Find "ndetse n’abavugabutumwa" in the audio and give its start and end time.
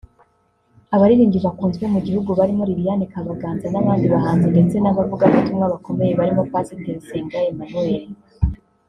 4.53-5.65